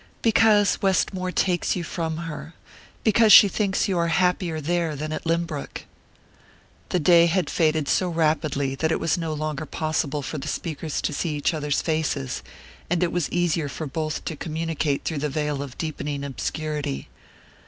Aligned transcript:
"Because 0.23 0.81
Westmore 0.81 1.31
takes 1.31 1.75
you 1.75 1.83
from 1.83 2.17
her; 2.25 2.55
because 3.03 3.31
she 3.31 3.47
thinks 3.47 3.87
you 3.87 3.99
are 3.99 4.07
happier 4.07 4.59
there 4.59 4.95
than 4.95 5.13
at 5.13 5.27
Lynbrook." 5.27 5.85
The 6.89 6.99
day 6.99 7.27
had 7.27 7.51
faded 7.51 7.87
so 7.87 8.09
rapidly 8.09 8.73
that 8.73 8.91
it 8.91 8.99
was 8.99 9.15
no 9.15 9.31
longer 9.31 9.67
possible 9.67 10.23
for 10.23 10.39
the 10.39 10.47
speakers 10.47 11.03
to 11.03 11.13
see 11.13 11.35
each 11.35 11.53
other's 11.53 11.83
faces, 11.83 12.41
and 12.89 13.03
it 13.03 13.11
was 13.11 13.29
easier 13.29 13.69
for 13.69 13.85
both 13.85 14.25
to 14.25 14.35
communicate 14.35 15.03
through 15.03 15.19
the 15.19 15.29
veil 15.29 15.61
of 15.61 15.77
deepening 15.77 16.23
obscurity. 16.23 17.07